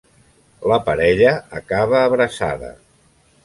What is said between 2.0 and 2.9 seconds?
abraçada.